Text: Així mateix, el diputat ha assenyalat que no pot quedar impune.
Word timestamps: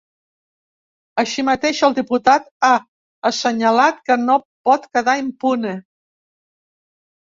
Així 1.23 1.43
mateix, 1.49 1.81
el 1.87 1.93
diputat 1.99 2.47
ha 2.69 2.73
assenyalat 3.31 4.01
que 4.11 4.19
no 4.23 4.41
pot 4.71 4.89
quedar 4.99 5.19
impune. 5.27 5.75